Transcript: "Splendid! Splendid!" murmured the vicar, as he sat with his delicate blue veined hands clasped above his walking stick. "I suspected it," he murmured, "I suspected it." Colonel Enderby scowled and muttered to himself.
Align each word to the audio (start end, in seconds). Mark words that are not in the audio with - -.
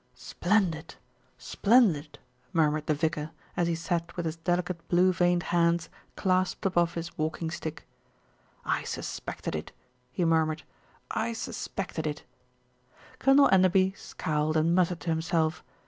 "Splendid! 0.15 0.95
Splendid!" 1.37 2.17
murmured 2.59 2.87
the 2.87 2.95
vicar, 2.95 3.29
as 3.55 3.67
he 3.67 3.75
sat 3.75 4.17
with 4.17 4.25
his 4.25 4.35
delicate 4.37 4.87
blue 4.87 5.13
veined 5.13 5.43
hands 5.53 5.89
clasped 6.15 6.65
above 6.65 6.95
his 6.95 7.15
walking 7.19 7.51
stick. 7.51 7.85
"I 8.65 8.81
suspected 8.81 9.55
it," 9.55 9.71
he 10.11 10.25
murmured, 10.25 10.63
"I 11.11 11.33
suspected 11.33 12.07
it." 12.07 12.23
Colonel 13.19 13.47
Enderby 13.51 13.93
scowled 13.95 14.57
and 14.57 14.73
muttered 14.73 15.01
to 15.01 15.11
himself. 15.11 15.63